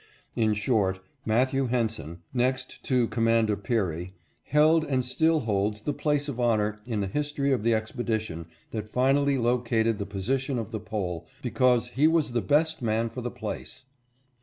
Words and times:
In 0.35 0.55
short, 0.55 0.99
Matthew 1.27 1.67
Henson, 1.67 2.23
next 2.33 2.81
to 2.85 3.07
Commander 3.09 3.55
Peary, 3.55 4.15
held 4.45 4.83
and 4.83 5.05
still 5.05 5.41
holds 5.41 5.81
the 5.81 5.93
place 5.93 6.27
of 6.27 6.39
honor 6.39 6.79
in 6.87 7.01
the 7.01 7.05
history 7.07 7.51
of 7.51 7.61
the 7.61 7.75
expedition 7.75 8.47
that 8.71 8.89
finally 8.89 9.37
located 9.37 9.99
the 9.99 10.07
position 10.07 10.57
of 10.57 10.71
the 10.71 10.79
Pole, 10.79 11.27
because 11.43 11.89
he 11.89 12.07
was 12.07 12.31
the 12.31 12.41
best 12.41 12.81
man 12.81 13.11
for 13.11 13.21
the 13.21 13.29
place. 13.29 13.85